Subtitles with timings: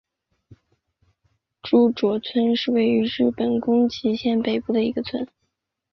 [1.61, 5.27] 诸冢村是位于日本宫崎县北部的一个村。